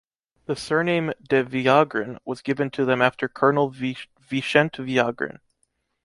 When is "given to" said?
2.41-2.85